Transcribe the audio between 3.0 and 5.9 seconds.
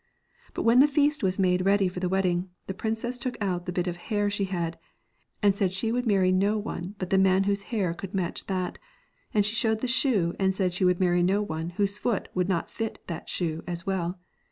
took out the bit of hair she had, and she said